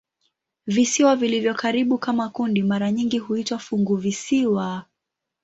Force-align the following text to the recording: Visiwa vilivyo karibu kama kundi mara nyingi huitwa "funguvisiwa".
Visiwa 0.67 1.15
vilivyo 1.15 1.53
karibu 1.53 1.97
kama 1.97 2.29
kundi 2.29 2.63
mara 2.63 2.91
nyingi 2.91 3.17
huitwa 3.17 3.59
"funguvisiwa". 3.59 4.85